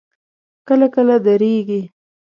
کله 0.67 0.87
کله 0.95 1.15
درېږي. 1.25 1.81